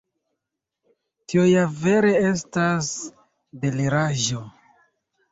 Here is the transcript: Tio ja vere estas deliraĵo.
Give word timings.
Tio 1.33 1.43
ja 1.49 1.65
vere 1.83 2.13
estas 2.29 2.87
deliraĵo. 3.65 4.41